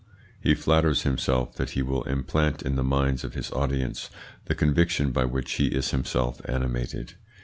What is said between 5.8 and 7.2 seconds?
himself animated.